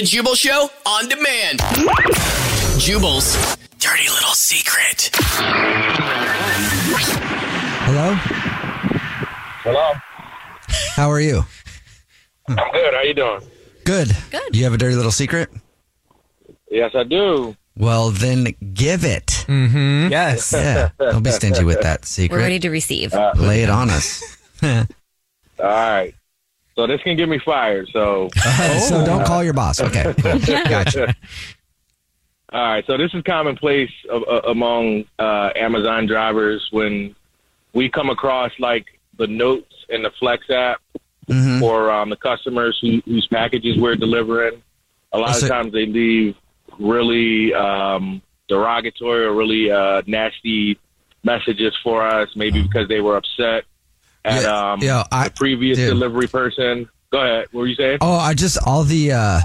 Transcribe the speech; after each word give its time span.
The 0.00 0.06
Jubal 0.06 0.34
Show 0.34 0.70
on 0.86 1.10
demand. 1.10 1.60
Jubal's 2.78 3.36
dirty 3.78 4.08
little 4.08 4.32
secret. 4.32 5.10
Hello? 7.84 8.14
Hello. 9.62 9.92
How 10.96 11.10
are 11.10 11.20
you? 11.20 11.44
I'm 12.48 12.56
good. 12.72 12.94
How 12.94 13.02
you 13.02 13.12
doing? 13.12 13.40
Good. 13.84 14.16
Good. 14.30 14.52
Do 14.52 14.58
You 14.58 14.64
have 14.64 14.72
a 14.72 14.78
dirty 14.78 14.96
little 14.96 15.12
secret? 15.12 15.50
Yes, 16.70 16.92
I 16.94 17.02
do. 17.02 17.54
Well, 17.76 18.08
then 18.08 18.54
give 18.72 19.04
it. 19.04 19.26
Mm-hmm. 19.48 20.10
Yes. 20.10 20.50
Yeah. 20.56 20.88
Don't 20.98 21.22
be 21.22 21.30
stingy 21.30 21.62
with 21.64 21.82
that 21.82 22.06
secret. 22.06 22.36
We're 22.36 22.38
secret. 22.38 22.42
ready 22.44 22.58
to 22.60 22.70
receive. 22.70 23.12
Lay 23.36 23.64
it 23.64 23.68
on 23.68 23.90
us. 23.90 24.38
All 24.62 24.86
right. 25.58 26.14
So 26.80 26.86
this 26.86 27.02
can 27.02 27.14
get 27.14 27.28
me 27.28 27.38
fired. 27.38 27.90
So 27.92 28.30
so 28.88 29.04
don't 29.04 29.26
call 29.26 29.44
your 29.44 29.52
boss. 29.52 29.82
Okay. 29.82 30.14
Gotcha. 30.46 31.14
all 32.52 32.62
right. 32.62 32.84
So 32.86 32.96
this 32.96 33.12
is 33.12 33.22
commonplace 33.24 33.90
uh, 34.10 34.16
uh, 34.18 34.40
among 34.48 35.04
uh, 35.18 35.50
Amazon 35.56 36.06
drivers 36.06 36.66
when 36.70 37.14
we 37.74 37.90
come 37.90 38.08
across 38.08 38.50
like 38.58 38.86
the 39.18 39.26
notes 39.26 39.74
in 39.90 40.02
the 40.02 40.10
Flex 40.18 40.48
app 40.48 40.80
Mhm. 41.28 41.60
for 41.60 41.92
um, 41.92 42.08
the 42.10 42.16
customers 42.16 42.76
who, 42.82 43.00
whose 43.04 43.24
packages 43.28 43.76
we're 43.78 43.94
delivering. 43.94 44.60
A 45.12 45.18
lot 45.18 45.28
Oh, 45.30 45.32
so- 45.34 45.46
of 45.46 45.50
times 45.52 45.72
they 45.72 45.84
leave 45.86 46.34
really 46.78 47.52
um, 47.54 48.20
derogatory 48.48 49.26
or 49.26 49.32
really 49.34 49.70
uh, 49.70 50.00
nasty 50.06 50.76
messages 51.24 51.76
for 51.84 52.02
us, 52.04 52.30
maybe 52.34 52.62
because 52.62 52.88
they 52.88 53.00
were 53.00 53.16
upset 53.18 53.64
at 54.24 54.42
Yeah, 54.42 54.72
um, 54.72 54.80
yeah, 54.82 55.04
I- 55.12 55.28
the 55.28 55.34
previous 55.34 55.78
dude. 55.78 55.88
delivery 55.90 56.26
person. 56.28 56.88
Go 57.12 57.20
ahead. 57.20 57.46
What 57.52 57.60
were 57.62 57.66
you 57.66 57.74
saying? 57.74 57.98
Oh, 58.00 58.14
I 58.16 58.34
just 58.34 58.58
all 58.66 58.84
the 58.84 59.12
uh 59.12 59.40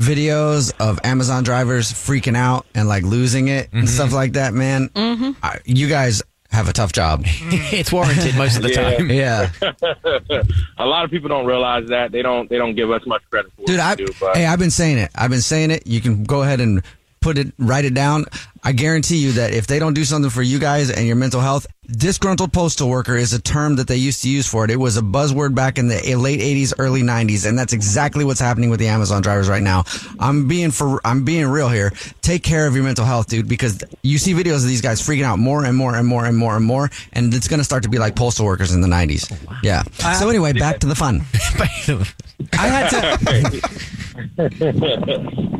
videos 0.00 0.72
of 0.80 0.98
Amazon 1.04 1.42
drivers 1.44 1.90
freaking 1.92 2.36
out 2.36 2.66
and 2.74 2.88
like 2.88 3.02
losing 3.04 3.48
it 3.48 3.68
and 3.72 3.88
stuff 3.88 4.12
like 4.12 4.32
that, 4.34 4.52
man. 4.54 4.88
Mm-hmm. 4.90 5.32
I, 5.42 5.58
you 5.64 5.88
guys 5.88 6.22
have 6.50 6.68
a 6.68 6.72
tough 6.72 6.92
job. 6.92 7.22
it's 7.26 7.92
warranted 7.92 8.34
most 8.36 8.56
of 8.56 8.62
the 8.62 8.70
Yeah. 8.72 8.96
time. 8.96 9.10
Yeah. 9.10 10.42
a 10.78 10.86
lot 10.86 11.04
of 11.04 11.10
people 11.10 11.28
don't 11.28 11.46
realize 11.46 11.88
that. 11.88 12.12
They 12.12 12.22
don't. 12.22 12.48
They 12.48 12.56
don't 12.58 12.74
give 12.74 12.90
us 12.90 13.02
much 13.06 13.22
credit 13.30 13.52
for 13.56 13.64
Dude, 13.64 13.76
what 13.78 13.80
I, 13.84 13.94
we 13.96 14.04
do. 14.06 14.12
But 14.20 14.36
hey, 14.36 14.46
I've 14.46 14.58
been 14.58 14.70
saying 14.70 14.98
it. 14.98 15.10
I've 15.14 15.30
been 15.30 15.40
saying 15.42 15.70
it. 15.70 15.86
You 15.86 16.00
can 16.00 16.24
go 16.24 16.42
ahead 16.42 16.60
and 16.60 16.82
put 17.26 17.38
it, 17.38 17.52
write 17.58 17.84
it 17.84 17.92
down. 17.92 18.24
I 18.62 18.70
guarantee 18.70 19.16
you 19.16 19.32
that 19.32 19.52
if 19.52 19.66
they 19.66 19.80
don't 19.80 19.94
do 19.94 20.04
something 20.04 20.30
for 20.30 20.42
you 20.42 20.60
guys 20.60 20.90
and 20.90 21.08
your 21.08 21.16
mental 21.16 21.40
health, 21.40 21.66
disgruntled 21.88 22.52
postal 22.52 22.88
worker 22.88 23.16
is 23.16 23.32
a 23.32 23.42
term 23.42 23.74
that 23.76 23.88
they 23.88 23.96
used 23.96 24.22
to 24.22 24.30
use 24.30 24.46
for 24.46 24.64
it. 24.64 24.70
It 24.70 24.76
was 24.76 24.96
a 24.96 25.00
buzzword 25.00 25.52
back 25.52 25.76
in 25.76 25.88
the 25.88 26.14
late 26.14 26.38
'80s, 26.38 26.72
early 26.78 27.02
'90s, 27.02 27.44
and 27.44 27.58
that's 27.58 27.72
exactly 27.72 28.24
what's 28.24 28.38
happening 28.38 28.70
with 28.70 28.78
the 28.78 28.86
Amazon 28.86 29.22
drivers 29.22 29.48
right 29.48 29.62
now. 29.62 29.82
I'm 30.20 30.46
being 30.46 30.70
for, 30.70 31.00
I'm 31.04 31.24
being 31.24 31.46
real 31.46 31.68
here. 31.68 31.92
Take 32.22 32.44
care 32.44 32.68
of 32.68 32.76
your 32.76 32.84
mental 32.84 33.04
health, 33.04 33.26
dude, 33.26 33.48
because 33.48 33.82
you 34.02 34.18
see 34.18 34.32
videos 34.32 34.62
of 34.62 34.68
these 34.68 34.82
guys 34.82 35.00
freaking 35.00 35.24
out 35.24 35.40
more 35.40 35.64
and 35.64 35.76
more 35.76 35.96
and 35.96 36.06
more 36.06 36.26
and 36.26 36.36
more 36.36 36.56
and 36.56 36.64
more, 36.64 36.90
and 37.12 37.34
it's 37.34 37.48
going 37.48 37.58
to 37.58 37.64
start 37.64 37.82
to 37.82 37.88
be 37.88 37.98
like 37.98 38.14
postal 38.14 38.46
workers 38.46 38.72
in 38.72 38.80
the 38.82 38.88
'90s. 38.88 39.36
Yeah. 39.64 39.82
So 40.14 40.28
anyway, 40.28 40.52
back 40.52 40.78
to 40.80 40.86
the 40.86 40.94
fun. 40.94 41.22
I 42.52 42.68
had 42.68 42.88
to. 42.90 43.90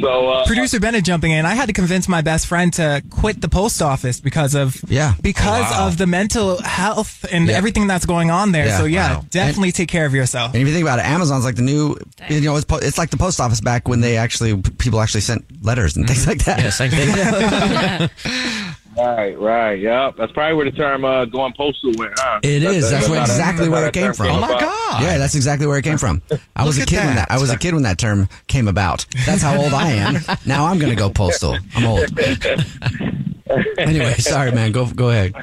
so 0.00 0.28
uh, 0.28 0.46
Producer 0.46 0.80
Bennett 0.80 1.04
jumping 1.04 1.32
in. 1.32 1.44
I 1.46 1.54
had 1.54 1.66
to 1.66 1.72
convince 1.72 2.08
my 2.08 2.20
best 2.22 2.46
friend 2.46 2.72
to 2.74 3.02
quit 3.10 3.40
the 3.40 3.48
post 3.48 3.82
office 3.82 4.20
because 4.20 4.54
of 4.54 4.76
Yeah. 4.88 5.14
because 5.22 5.66
of 5.78 5.98
the 5.98 6.06
mental 6.06 6.60
health 6.62 7.24
and 7.32 7.48
Yeah. 7.48 7.56
everything 7.56 7.86
that's 7.86 8.06
going 8.06 8.30
on 8.30 8.52
there. 8.52 8.66
Yeah. 8.66 8.78
so 8.78 8.84
yeah, 8.84 9.14
Wow. 9.16 9.24
definitely 9.30 9.72
take 9.72 9.88
care 9.88 10.06
of 10.06 10.14
yourself. 10.14 10.52
And 10.54 10.62
if 10.62 10.68
you 10.68 10.74
think 10.74 10.84
about 10.84 10.98
it, 10.98 11.04
Amazon's 11.06 11.44
like 11.44 11.56
the 11.56 11.62
new, 11.62 11.96
you 12.28 12.40
know, 12.40 12.56
it's, 12.56 12.64
po- 12.64 12.76
it's 12.78 12.98
like 12.98 13.10
the 13.10 13.16
post 13.16 13.40
office 13.40 13.60
back 13.60 13.88
when 13.88 14.00
they 14.00 14.16
actually, 14.16 14.56
people 14.78 15.00
actually 15.00 15.22
sent 15.22 15.44
letters 15.64 15.96
and 15.96 16.06
things 16.06 16.26
like 16.26 16.44
that. 16.44 16.60
Yeah, 16.60 16.70
same 16.70 16.90
thing. 16.90 18.10
right, 18.98 19.38
right, 19.38 19.78
yep. 19.78 20.14
That's 20.16 20.32
probably 20.32 20.54
where 20.56 20.64
the 20.70 20.76
term 20.76 21.04
uh, 21.04 21.24
"going 21.24 21.52
postal" 21.56 21.92
went. 21.96 22.12
Huh? 22.16 22.40
It 22.42 22.62
is. 22.62 22.90
That's 22.90 23.08
where 23.08 23.20
how 23.20 23.26
that- 23.26 23.32
exactly 23.32 23.66
that's 23.66 23.72
where 23.72 23.88
it 23.88 23.94
came 23.94 24.12
from. 24.12 24.26
Oh 24.28 24.40
my 24.40 24.48
god. 24.60 25.02
Yeah, 25.02 25.18
that's 25.18 25.34
exactly 25.34 25.66
where 25.66 25.78
it 25.78 25.82
came 25.82 25.98
from. 25.98 26.22
I 26.56 26.64
was 26.64 26.78
a 26.78 26.86
kid 26.86 26.98
at 26.98 27.06
when 27.06 27.16
that. 27.16 27.28
that. 27.28 27.34
I 27.34 27.38
was 27.40 27.50
a 27.50 27.58
kid 27.58 27.74
when 27.74 27.82
that 27.84 27.98
term 27.98 28.28
came 28.46 28.68
about. 28.68 29.06
That's 29.26 29.42
how 29.42 29.56
old 29.60 29.72
I 29.72 29.90
am. 29.92 30.16
Now 30.46 30.66
I'm 30.66 30.78
going 30.78 30.90
to 30.90 30.96
go 30.96 31.10
postal. 31.10 31.56
I'm 31.76 31.86
old. 31.86 32.06
anyway, 33.78 34.14
sorry, 34.14 34.52
man. 34.52 34.72
Go 34.72 34.86
go 34.86 35.10
ahead. 35.10 35.34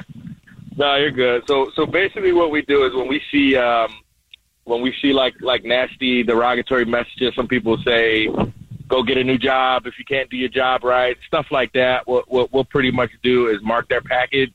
No, 0.76 0.96
you're 0.96 1.10
good. 1.10 1.42
So, 1.48 1.70
so 1.74 1.86
basically, 1.86 2.32
what 2.32 2.50
we 2.50 2.62
do 2.62 2.84
is 2.84 2.94
when 2.94 3.08
we 3.08 3.22
see, 3.32 3.56
um, 3.56 3.90
when 4.64 4.82
we 4.82 4.94
see 5.00 5.12
like 5.12 5.34
like 5.40 5.64
nasty, 5.64 6.22
derogatory 6.22 6.84
messages, 6.84 7.34
some 7.34 7.48
people 7.48 7.78
say, 7.82 8.28
"Go 8.88 9.02
get 9.02 9.16
a 9.16 9.24
new 9.24 9.38
job 9.38 9.86
if 9.86 9.98
you 9.98 10.04
can't 10.04 10.30
do 10.30 10.36
your 10.36 10.48
job 10.48 10.84
right," 10.84 11.16
stuff 11.26 11.46
like 11.50 11.72
that. 11.72 12.06
What 12.06 12.30
what 12.30 12.52
we'll 12.52 12.64
pretty 12.64 12.90
much 12.90 13.10
do 13.22 13.48
is 13.48 13.58
mark 13.62 13.88
their 13.88 14.00
package 14.00 14.54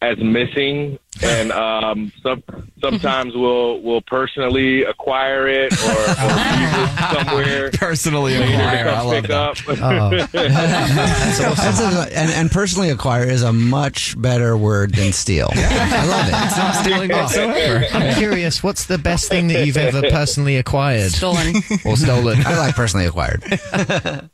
as 0.00 0.16
missing, 0.18 0.98
and 1.22 1.52
um, 1.52 2.12
some 2.22 2.42
sometimes 2.80 3.34
we'll 3.34 3.80
we'll 3.82 4.00
personally 4.02 4.82
acquire 4.84 5.46
it 5.48 5.72
or, 5.72 5.90
or 5.90 5.90
leave 5.92 6.74
it 6.74 7.14
somewhere. 7.14 7.70
Personally 7.72 8.36
for 8.36 8.42
you 8.44 8.48
to 8.48 8.54
acquire. 8.54 8.88
I 8.88 8.94
come 8.94 9.06
love 9.06 9.22
pick 9.22 9.30
that. 9.30 9.38
up. 9.38 10.30
That's 10.32 11.80
a, 11.80 12.16
and, 12.18 12.30
and 12.30 12.50
personally 12.50 12.90
acquire 12.90 13.24
is 13.24 13.42
a 13.42 13.52
much 13.52 14.20
better 14.20 14.56
word 14.56 14.94
than 14.94 15.12
steal. 15.12 15.48
I 15.52 16.06
love 16.06 16.28
it. 16.28 16.46
It's 16.46 16.56
not 16.56 16.74
stealing 16.84 17.10
whatsoever. 17.10 17.84
I'm 17.92 18.14
curious, 18.16 18.62
what's 18.62 18.86
the 18.86 18.98
best 18.98 19.28
thing 19.28 19.48
that 19.48 19.66
you've 19.66 19.76
ever 19.76 20.02
personally 20.10 20.56
acquired 20.56 21.12
Stolen. 21.12 21.54
or 21.84 21.96
stolen? 21.96 22.38
I 22.46 22.58
like 22.58 22.74
personally 22.74 23.06
acquired. 23.06 23.42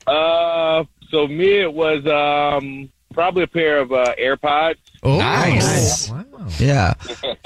Uh, 0.06 0.84
so 1.10 1.26
me, 1.28 1.60
it 1.60 1.72
was 1.72 2.06
um, 2.06 2.90
probably 3.14 3.44
a 3.44 3.46
pair 3.46 3.78
of 3.78 3.92
uh, 3.92 4.14
AirPods. 4.18 4.76
Oh, 5.02 5.18
Nice. 5.18 6.10
Wow. 6.10 6.24
Yeah. 6.58 6.94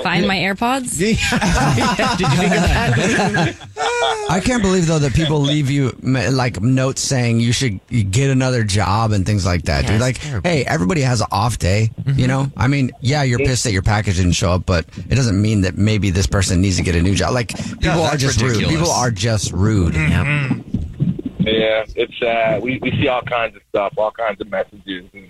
Find 0.03 0.27
my 0.27 0.37
AirPods. 0.37 0.99
Did 0.99 1.11
you 1.11 2.37
think 2.37 2.53
of 2.53 2.63
that? 2.63 3.57
I 4.31 4.41
can't 4.41 4.63
believe 4.63 4.87
though 4.87 4.99
that 4.99 5.15
people 5.15 5.41
leave 5.41 5.71
you 5.71 5.91
like 6.03 6.61
notes 6.61 7.01
saying 7.01 7.41
you 7.41 7.53
should 7.53 7.81
get 7.89 8.31
another 8.31 8.63
job 8.65 9.13
and 9.13 9.25
things 9.25 9.47
like 9.47 9.63
that. 9.63 9.85
Yeah, 9.85 9.93
dude, 9.93 10.01
like, 10.01 10.19
terrible. 10.21 10.49
hey, 10.49 10.65
everybody 10.65 11.01
has 11.01 11.21
an 11.21 11.29
off 11.31 11.59
day. 11.59 11.91
You 12.07 12.27
know, 12.27 12.51
I 12.57 12.69
mean, 12.69 12.91
yeah, 13.01 13.23
you're 13.23 13.39
pissed 13.39 13.65
that 13.65 13.73
your 13.73 13.83
package 13.83 14.17
didn't 14.17 14.33
show 14.33 14.53
up, 14.53 14.67
but 14.67 14.87
it 15.09 15.15
doesn't 15.15 15.41
mean 15.41 15.63
that 15.63 15.77
maybe 15.77 16.11
this 16.11 16.27
person 16.27 16.61
needs 16.61 16.77
to 16.77 16.83
get 16.83 16.95
a 16.95 17.03
new 17.03 17.15
job. 17.15 17.33
Like, 17.33 17.57
people 17.57 17.91
are 18.03 18.11
that's 18.11 18.23
just 18.23 18.41
rude. 18.41 18.65
People 18.69 18.91
are 18.91 19.11
just 19.11 19.53
rude. 19.53 19.95
Yeah, 19.95 21.85
it's 21.97 22.23
uh, 22.23 22.61
we 22.63 22.79
we 22.83 22.91
see 22.93 23.09
all 23.09 23.23
kinds 23.23 23.57
of 23.57 23.63
stuff, 23.71 23.95
all 23.97 24.11
kinds 24.11 24.41
of 24.41 24.51
messages 24.51 25.07
and 25.15 25.27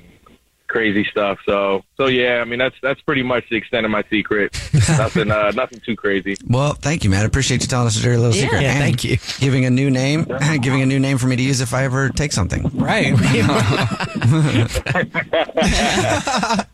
crazy 0.68 1.04
stuff. 1.10 1.38
So 1.46 1.82
so 1.96 2.06
yeah, 2.06 2.40
I 2.40 2.44
mean 2.44 2.58
that's 2.58 2.76
that's 2.82 3.00
pretty 3.02 3.22
much 3.22 3.44
the 3.50 3.56
extent 3.56 3.84
of 3.84 3.90
my 3.90 4.04
secret. 4.10 4.52
nothing 4.88 5.30
uh, 5.30 5.50
nothing 5.52 5.80
too 5.80 5.96
crazy. 5.96 6.36
Well, 6.46 6.74
thank 6.74 7.04
you, 7.04 7.10
man. 7.10 7.22
I 7.22 7.24
appreciate 7.24 7.62
you 7.62 7.66
telling 7.68 7.86
us 7.88 7.98
a 7.98 8.02
dirty 8.02 8.16
little 8.18 8.34
Yeah. 8.34 8.42
secret. 8.42 8.62
Yeah, 8.62 8.78
thank 8.78 9.04
you. 9.04 9.16
Giving 9.40 9.64
a 9.64 9.70
new 9.70 9.90
name, 9.90 10.24
giving 10.62 10.82
a 10.82 10.86
new 10.86 10.98
name 11.00 11.18
for 11.18 11.26
me 11.26 11.36
to 11.36 11.42
use 11.42 11.60
if 11.60 11.74
I 11.74 11.84
ever 11.84 12.08
take 12.10 12.32
something. 12.32 12.62
Right. 12.74 13.12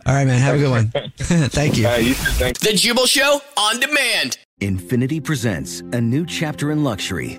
All 0.06 0.14
right, 0.14 0.25
man. 0.26 0.41
Have 0.41 0.56
a 0.56 0.58
good 0.58 0.70
one. 0.70 0.88
thank 1.19 1.76
you. 1.79 1.87
Uh, 1.88 1.96
you 1.96 2.14
should 2.14 2.35
thank 2.35 2.58
The 2.58 2.70
Jubal 2.75 3.06
Show 3.06 3.41
on 3.56 3.81
demand. 3.81 4.38
Infiniti 4.61 5.23
presents 5.23 5.81
a 5.93 6.00
new 6.00 6.25
chapter 6.25 6.70
in 6.70 6.85
luxury, 6.85 7.38